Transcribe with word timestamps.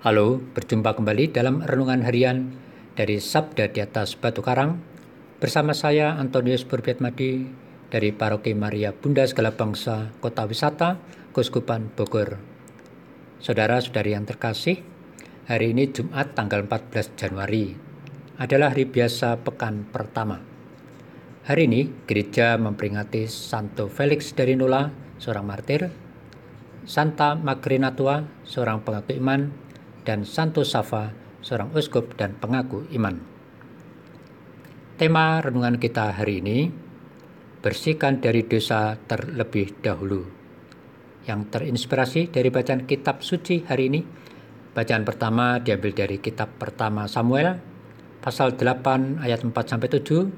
Halo, 0.00 0.40
berjumpa 0.56 0.96
kembali 0.96 1.28
dalam 1.28 1.60
renungan 1.60 2.00
harian 2.00 2.56
dari 2.96 3.20
Sabda 3.20 3.68
di 3.68 3.84
atas 3.84 4.16
Batu 4.16 4.40
Karang 4.40 4.80
bersama 5.36 5.76
saya 5.76 6.16
Antonius 6.16 6.64
Burbiatmadi 6.64 7.44
dari 7.92 8.08
Paroki 8.08 8.56
Maria 8.56 8.96
Bunda 8.96 9.28
Segala 9.28 9.52
Bangsa 9.52 10.08
Kota 10.24 10.48
Wisata 10.48 10.96
Kuskupan 11.36 11.92
Bogor. 11.92 12.40
Saudara-saudari 13.44 14.16
yang 14.16 14.24
terkasih, 14.24 14.80
hari 15.44 15.76
ini 15.76 15.92
Jumat 15.92 16.32
tanggal 16.32 16.64
14 16.64 17.20
Januari 17.20 17.76
adalah 18.40 18.72
hari 18.72 18.88
biasa 18.88 19.36
pekan 19.44 19.84
pertama. 19.84 20.40
Hari 21.44 21.68
ini 21.68 22.08
gereja 22.08 22.56
memperingati 22.56 23.28
Santo 23.28 23.92
Felix 23.92 24.32
dari 24.32 24.56
Nola, 24.56 24.88
seorang 25.20 25.44
martir, 25.44 25.92
Santa 26.88 27.36
Magrina 27.36 27.92
Tua, 27.92 28.24
seorang 28.48 28.80
pengaku 28.80 29.20
iman, 29.20 29.68
dan 30.04 30.24
Santo 30.24 30.64
Safa, 30.64 31.12
seorang 31.40 31.72
uskup 31.76 32.16
dan 32.16 32.36
pengaku 32.36 32.88
iman. 32.96 33.20
Tema 35.00 35.40
renungan 35.40 35.80
kita 35.80 36.12
hari 36.12 36.44
ini, 36.44 36.68
bersihkan 37.64 38.20
dari 38.20 38.44
dosa 38.44 38.96
terlebih 39.08 39.80
dahulu. 39.80 40.28
Yang 41.24 41.40
terinspirasi 41.52 42.32
dari 42.32 42.48
bacaan 42.48 42.84
kitab 42.84 43.24
suci 43.24 43.64
hari 43.64 43.92
ini, 43.92 44.00
bacaan 44.72 45.04
pertama 45.04 45.60
diambil 45.60 45.92
dari 45.92 46.16
kitab 46.20 46.56
pertama 46.56 47.08
Samuel, 47.08 47.60
pasal 48.20 48.56
8 48.56 49.24
ayat 49.24 49.40
4 49.44 49.52
sampai 49.52 49.88
7, 49.88 50.28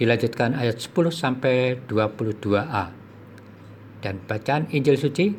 dilanjutkan 0.00 0.56
ayat 0.56 0.80
10 0.80 1.12
sampai 1.12 1.76
22a. 1.84 2.92
Dan 4.00 4.16
bacaan 4.24 4.64
Injil 4.72 4.96
suci 4.96 5.36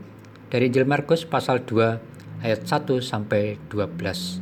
dari 0.54 0.70
Injil 0.70 0.86
Markus 0.86 1.26
pasal 1.26 1.66
2 1.66 2.11
ayat 2.42 2.66
1 2.66 2.90
sampai 3.02 3.62
12. 3.70 4.42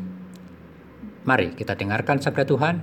Mari 1.27 1.53
kita 1.53 1.75
dengarkan 1.75 2.23
sabda 2.23 2.47
Tuhan 2.47 2.75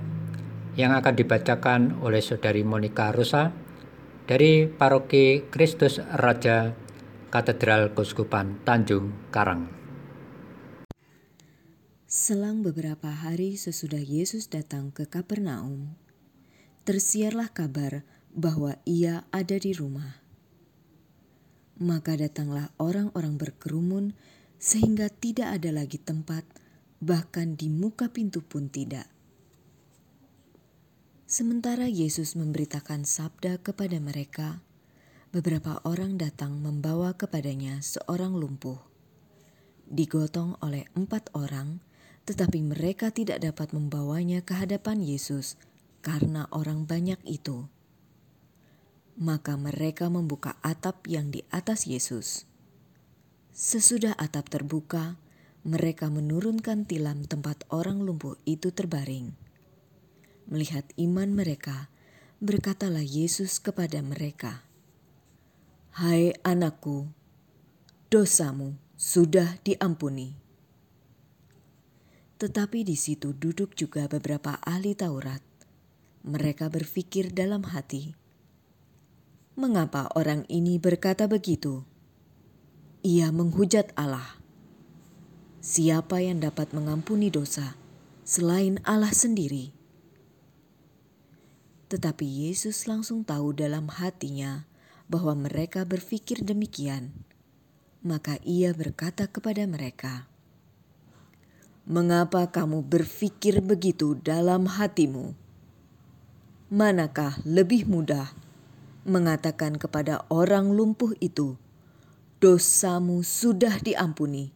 yang 0.77 0.93
akan 0.93 1.13
dibacakan 1.17 1.81
oleh 2.05 2.21
Saudari 2.21 2.61
Monica 2.61 3.09
Rosa 3.09 3.49
dari 4.29 4.69
Paroki 4.69 5.49
Kristus 5.49 5.97
Raja 5.97 6.77
Katedral 7.33 7.97
Kuskupan 7.97 8.61
Tanjung 8.61 9.33
Karang. 9.33 9.73
Selang 12.07 12.63
beberapa 12.63 13.11
hari 13.11 13.59
sesudah 13.59 13.99
Yesus 13.99 14.47
datang 14.47 14.95
ke 14.95 15.09
Kapernaum, 15.09 15.97
tersiarlah 16.87 17.51
kabar 17.51 18.07
bahwa 18.31 18.79
ia 18.87 19.27
ada 19.35 19.59
di 19.59 19.75
rumah. 19.75 20.23
Maka 21.77 22.15
datanglah 22.15 22.71
orang-orang 22.79 23.35
berkerumun 23.35 24.15
sehingga 24.57 25.09
tidak 25.09 25.61
ada 25.61 25.69
lagi 25.69 26.01
tempat, 26.01 26.41
bahkan 26.97 27.53
di 27.53 27.69
muka 27.69 28.09
pintu 28.09 28.41
pun 28.41 28.69
tidak. 28.69 29.05
Sementara 31.27 31.85
Yesus 31.85 32.33
memberitakan 32.33 33.05
sabda 33.05 33.61
kepada 33.61 33.99
mereka, 34.01 34.63
beberapa 35.29 35.77
orang 35.85 36.17
datang 36.17 36.57
membawa 36.57 37.13
kepadanya 37.13 37.83
seorang 37.83 38.33
lumpuh. 38.33 38.79
Digotong 39.87 40.57
oleh 40.63 40.87
empat 40.95 41.29
orang, 41.35 41.83
tetapi 42.27 42.63
mereka 42.63 43.11
tidak 43.11 43.43
dapat 43.43 43.71
membawanya 43.71 44.43
ke 44.43 44.55
hadapan 44.55 44.99
Yesus 45.03 45.59
karena 45.99 46.47
orang 46.51 46.87
banyak 46.87 47.19
itu. 47.27 47.67
Maka 49.19 49.59
mereka 49.59 50.07
membuka 50.07 50.55
atap 50.63 51.07
yang 51.11 51.31
di 51.31 51.43
atas 51.51 51.87
Yesus 51.87 52.47
Sesudah 53.57 54.13
atap 54.21 54.53
terbuka, 54.53 55.17
mereka 55.65 56.13
menurunkan 56.13 56.85
tilam 56.85 57.25
tempat 57.25 57.65
orang 57.73 58.05
lumpuh 58.05 58.37
itu 58.45 58.69
terbaring. 58.69 59.33
Melihat 60.45 60.85
iman 61.01 61.33
mereka, 61.33 61.89
berkatalah 62.37 63.01
Yesus 63.01 63.57
kepada 63.57 64.05
mereka, 64.05 64.61
"Hai 65.97 66.37
anakku, 66.45 67.09
dosamu 68.13 68.77
sudah 68.93 69.57
diampuni." 69.65 70.37
Tetapi 72.37 72.85
di 72.85 72.93
situ 72.93 73.33
duduk 73.33 73.73
juga 73.73 74.05
beberapa 74.05 74.61
ahli 74.61 74.93
Taurat. 74.93 75.41
Mereka 76.21 76.69
berpikir 76.69 77.33
dalam 77.33 77.65
hati, 77.73 78.13
"Mengapa 79.57 80.13
orang 80.13 80.45
ini 80.45 80.77
berkata 80.77 81.25
begitu?" 81.25 81.96
Ia 83.07 83.31
menghujat 83.31 83.95
Allah. 83.95 84.35
Siapa 85.63 86.19
yang 86.19 86.43
dapat 86.43 86.75
mengampuni 86.75 87.31
dosa 87.31 87.79
selain 88.27 88.83
Allah 88.83 89.15
sendiri? 89.15 89.71
Tetapi 91.87 92.27
Yesus 92.27 92.83
langsung 92.83 93.23
tahu 93.23 93.55
dalam 93.55 93.87
hatinya 93.87 94.67
bahwa 95.07 95.39
mereka 95.39 95.87
berpikir 95.87 96.43
demikian. 96.43 97.15
Maka 98.03 98.43
ia 98.43 98.75
berkata 98.75 99.31
kepada 99.31 99.63
mereka, 99.63 100.27
"Mengapa 101.87 102.51
kamu 102.51 102.83
berpikir 102.83 103.63
begitu 103.63 104.19
dalam 104.19 104.67
hatimu? 104.67 105.31
Manakah 106.67 107.39
lebih 107.47 107.87
mudah 107.87 108.35
mengatakan 109.07 109.79
kepada 109.79 110.27
orang 110.27 110.75
lumpuh 110.75 111.15
itu?" 111.23 111.55
Dosamu 112.37 113.25
sudah 113.25 113.81
diampuni, 113.81 114.53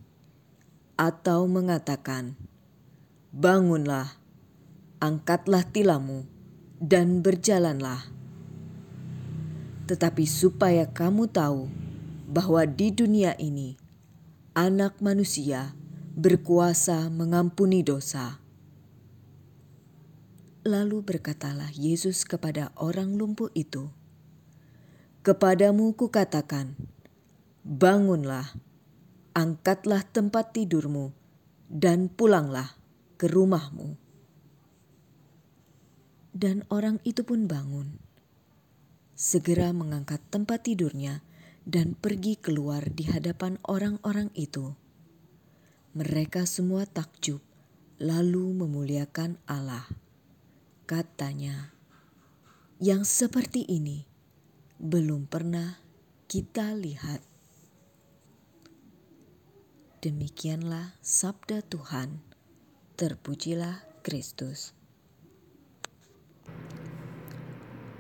atau 1.02 1.50
mengatakan, 1.50 2.38
"Bangunlah, 3.34 4.22
angkatlah 5.02 5.66
tilammu, 5.66 6.30
dan 6.78 7.26
berjalanlah." 7.26 8.06
Tetapi 9.90 10.24
supaya 10.30 10.86
kamu 10.86 11.26
tahu 11.34 11.74
bahwa 12.30 12.70
di 12.70 12.94
dunia 12.94 13.34
ini 13.42 13.82
Anak 14.54 15.02
Manusia 15.02 15.74
berkuasa 16.14 17.10
mengampuni 17.10 17.82
dosa. 17.82 18.38
Lalu 20.62 21.02
berkatalah 21.02 21.74
Yesus 21.74 22.30
kepada 22.30 22.70
orang 22.78 23.18
lumpuh 23.18 23.50
itu, 23.58 23.90
"Kepadamu 25.26 25.98
kukatakan, 25.98 26.78
Bangunlah, 27.62 28.58
angkatlah 29.38 30.02
tempat 30.10 30.50
tidurmu, 30.58 31.14
dan 31.70 32.10
pulanglah 32.10 32.74
ke 33.22 33.30
rumahmu. 33.30 34.02
Dan 36.34 36.66
orang 36.74 36.98
itu 37.06 37.22
pun 37.22 37.46
bangun, 37.46 38.02
segera 39.14 39.70
mengangkat 39.78 40.26
tempat 40.34 40.66
tidurnya 40.66 41.22
dan 41.62 41.94
pergi 41.94 42.42
keluar 42.42 42.82
di 42.90 43.06
hadapan 43.06 43.62
orang-orang 43.70 44.34
itu. 44.34 44.74
Mereka 45.94 46.50
semua 46.50 46.90
takjub, 46.90 47.46
lalu 48.02 48.58
memuliakan 48.58 49.38
Allah. 49.46 49.86
Katanya, 50.90 51.78
"Yang 52.82 53.06
seperti 53.06 53.70
ini 53.70 54.02
belum 54.82 55.30
pernah 55.30 55.78
kita 56.26 56.74
lihat." 56.74 57.31
Demikianlah 60.02 60.98
sabda 61.06 61.62
Tuhan. 61.62 62.26
Terpujilah 62.98 63.86
Kristus. 64.02 64.74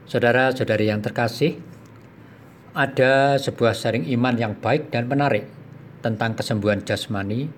Saudara-saudari 0.09 0.89
yang 0.89 1.05
terkasih, 1.05 1.61
ada 2.73 3.37
sebuah 3.37 3.77
sharing 3.77 4.09
iman 4.17 4.33
yang 4.33 4.57
baik 4.57 4.89
dan 4.89 5.05
menarik 5.05 5.45
tentang 6.01 6.33
kesembuhan 6.33 6.81
jasmani 6.81 7.53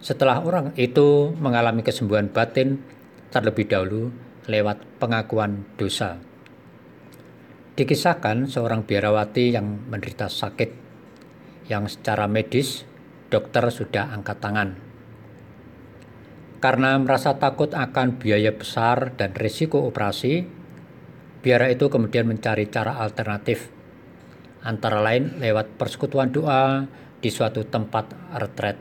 setelah 0.00 0.40
orang 0.40 0.72
itu 0.80 1.36
mengalami 1.36 1.84
kesembuhan 1.84 2.32
batin 2.32 2.80
terlebih 3.28 3.68
dahulu 3.68 4.16
lewat 4.48 4.80
pengakuan 4.96 5.68
dosa. 5.76 6.16
Dikisahkan 7.76 8.48
seorang 8.48 8.88
biarawati 8.88 9.52
yang 9.52 9.92
menderita 9.92 10.32
sakit 10.32 10.72
yang 11.68 11.84
secara 11.84 12.24
medis 12.24 12.88
dokter 13.32 13.64
sudah 13.72 14.12
angkat 14.12 14.36
tangan. 14.44 14.76
Karena 16.60 17.00
merasa 17.00 17.40
takut 17.40 17.72
akan 17.72 18.20
biaya 18.20 18.52
besar 18.52 19.16
dan 19.16 19.32
risiko 19.32 19.88
operasi, 19.88 20.44
biara 21.40 21.72
itu 21.72 21.88
kemudian 21.88 22.28
mencari 22.28 22.68
cara 22.68 23.00
alternatif, 23.00 23.72
antara 24.60 25.00
lain 25.00 25.40
lewat 25.40 25.80
persekutuan 25.80 26.28
doa 26.28 26.84
di 27.18 27.32
suatu 27.32 27.64
tempat 27.64 28.12
retret. 28.36 28.76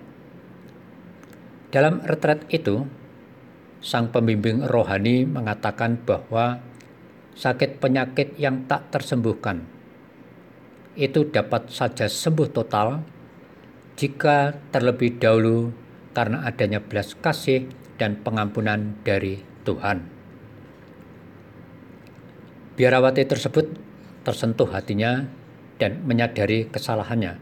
Dalam 1.72 2.04
retret 2.04 2.46
itu, 2.52 2.84
sang 3.80 4.12
pembimbing 4.12 4.68
rohani 4.68 5.26
mengatakan 5.26 5.98
bahwa 6.04 6.60
sakit 7.34 7.80
penyakit 7.80 8.38
yang 8.38 8.68
tak 8.70 8.92
tersembuhkan 8.94 9.66
itu 11.00 11.32
dapat 11.32 11.72
saja 11.72 12.12
sembuh 12.12 12.50
total 12.52 13.00
jika 14.02 14.58
terlebih 14.74 15.22
dahulu 15.22 15.70
karena 16.18 16.42
adanya 16.42 16.82
belas 16.82 17.14
kasih 17.14 17.70
dan 18.02 18.18
pengampunan 18.26 18.98
dari 19.06 19.46
Tuhan. 19.62 20.02
Biarawati 22.74 23.22
tersebut 23.30 23.70
tersentuh 24.26 24.66
hatinya 24.74 25.30
dan 25.78 26.02
menyadari 26.02 26.66
kesalahannya. 26.66 27.38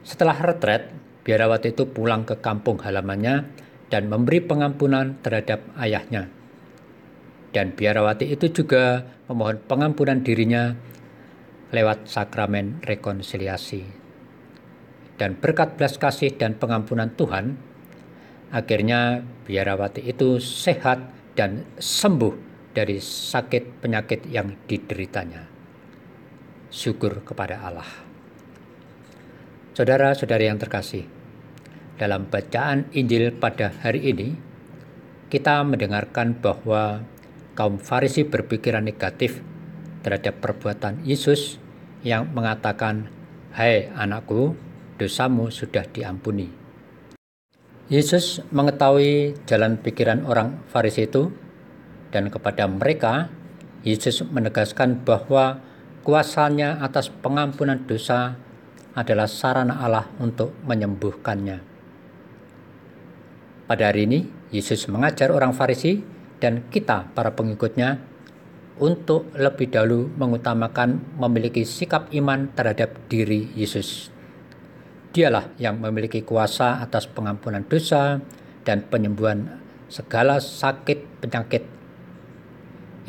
Setelah 0.00 0.40
retret, 0.40 0.88
biarawati 1.28 1.76
itu 1.76 1.84
pulang 1.84 2.24
ke 2.24 2.40
kampung 2.40 2.80
halamannya 2.80 3.52
dan 3.92 4.08
memberi 4.08 4.40
pengampunan 4.40 5.20
terhadap 5.20 5.60
ayahnya. 5.76 6.32
Dan 7.52 7.76
biarawati 7.76 8.32
itu 8.32 8.48
juga 8.48 9.04
memohon 9.28 9.60
pengampunan 9.60 10.24
dirinya 10.24 10.72
lewat 11.68 12.08
sakramen 12.08 12.80
rekonsiliasi. 12.80 13.99
Dan 15.20 15.36
berkat 15.36 15.76
belas 15.76 16.00
kasih 16.00 16.32
dan 16.32 16.56
pengampunan 16.56 17.12
Tuhan, 17.12 17.60
akhirnya 18.48 19.20
biarawati 19.44 20.08
itu 20.08 20.40
sehat 20.40 21.12
dan 21.36 21.68
sembuh 21.76 22.32
dari 22.72 22.96
sakit 22.96 23.84
penyakit 23.84 24.24
yang 24.32 24.56
dideritanya. 24.64 25.44
Syukur 26.72 27.20
kepada 27.20 27.60
Allah. 27.60 27.90
Saudara-saudari 29.76 30.48
yang 30.48 30.56
terkasih, 30.56 31.04
dalam 32.00 32.24
bacaan 32.24 32.88
Injil 32.96 33.36
pada 33.36 33.76
hari 33.84 34.16
ini, 34.16 34.32
kita 35.28 35.60
mendengarkan 35.68 36.32
bahwa 36.32 37.04
kaum 37.52 37.76
Farisi 37.76 38.24
berpikiran 38.24 38.88
negatif 38.88 39.44
terhadap 40.00 40.40
perbuatan 40.40 41.04
Yesus 41.04 41.60
yang 42.00 42.32
mengatakan, 42.32 43.12
"Hai 43.52 43.92
anakku, 43.92 44.56
dosamu 45.00 45.48
sudah 45.48 45.88
diampuni." 45.88 46.52
Yesus 47.88 48.44
mengetahui 48.52 49.40
jalan 49.48 49.80
pikiran 49.80 50.22
orang 50.28 50.62
Farisi 50.68 51.08
itu, 51.08 51.32
dan 52.12 52.28
kepada 52.28 52.68
mereka 52.68 53.32
Yesus 53.82 54.20
menegaskan 54.22 55.02
bahwa 55.02 55.58
kuasanya 56.04 56.78
atas 56.84 57.08
pengampunan 57.08 57.82
dosa 57.88 58.36
adalah 58.94 59.26
sarana 59.26 59.80
Allah 59.80 60.06
untuk 60.22 60.52
menyembuhkannya. 60.68 61.58
Pada 63.66 63.90
hari 63.90 64.06
ini, 64.06 64.20
Yesus 64.50 64.90
mengajar 64.90 65.30
orang 65.30 65.54
Farisi 65.54 66.02
dan 66.42 66.66
kita, 66.70 67.10
para 67.14 67.34
pengikutnya, 67.34 68.02
untuk 68.82 69.30
lebih 69.34 69.70
dahulu 69.70 70.10
mengutamakan 70.14 71.18
memiliki 71.20 71.62
sikap 71.62 72.10
iman 72.10 72.50
terhadap 72.54 72.96
diri 73.06 73.50
Yesus. 73.54 74.19
Dialah 75.10 75.58
yang 75.58 75.82
memiliki 75.82 76.22
kuasa 76.22 76.78
atas 76.78 77.10
pengampunan 77.10 77.66
dosa 77.66 78.22
dan 78.62 78.86
penyembuhan 78.86 79.58
segala 79.90 80.38
sakit 80.38 81.18
penyakit. 81.18 81.66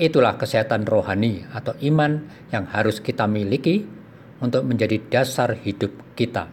Itulah 0.01 0.33
kesehatan 0.33 0.89
rohani 0.89 1.45
atau 1.53 1.77
iman 1.77 2.25
yang 2.49 2.65
harus 2.73 2.97
kita 2.97 3.29
miliki 3.29 3.85
untuk 4.41 4.65
menjadi 4.65 4.97
dasar 5.13 5.53
hidup 5.61 5.93
kita. 6.17 6.49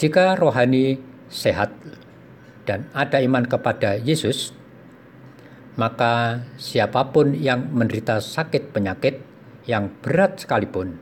Jika 0.00 0.40
rohani 0.40 0.96
sehat 1.28 1.70
dan 2.64 2.88
ada 2.96 3.20
iman 3.20 3.44
kepada 3.44 4.00
Yesus, 4.00 4.56
maka 5.76 6.44
siapa 6.56 7.12
pun 7.12 7.36
yang 7.36 7.68
menderita 7.72 8.24
sakit 8.24 8.72
penyakit 8.72 9.20
yang 9.68 9.92
berat 10.00 10.42
sekalipun, 10.42 10.96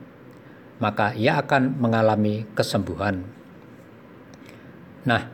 maka 0.81 1.13
ia 1.13 1.37
akan 1.37 1.77
mengalami 1.77 2.49
kesembuhan. 2.57 3.23
Nah, 5.05 5.29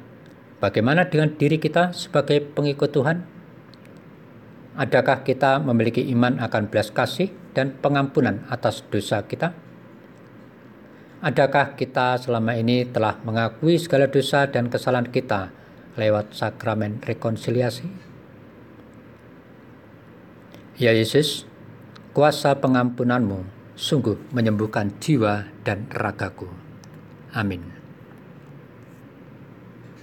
bagaimana 0.60 1.08
dengan 1.08 1.32
diri 1.34 1.58
kita 1.58 1.96
sebagai 1.96 2.44
pengikut 2.44 2.92
Tuhan? 2.92 3.24
Adakah 4.78 5.26
kita 5.26 5.58
memiliki 5.58 6.06
iman 6.14 6.38
akan 6.38 6.70
belas 6.70 6.94
kasih 6.94 7.34
dan 7.58 7.74
pengampunan 7.80 8.46
atas 8.52 8.86
dosa 8.86 9.26
kita? 9.26 9.56
Adakah 11.18 11.74
kita 11.74 12.22
selama 12.22 12.54
ini 12.54 12.86
telah 12.86 13.18
mengakui 13.26 13.82
segala 13.82 14.06
dosa 14.06 14.46
dan 14.46 14.70
kesalahan 14.70 15.10
kita 15.10 15.50
lewat 15.98 16.38
sakramen 16.38 17.02
rekonsiliasi. 17.02 17.90
Ya 20.78 20.94
Yesus, 20.94 21.50
kuasa 22.14 22.54
pengampunanmu 22.62 23.57
sungguh 23.78 24.34
menyembuhkan 24.34 24.98
jiwa 24.98 25.46
dan 25.62 25.86
ragaku. 25.94 26.50
Amin. 27.38 27.77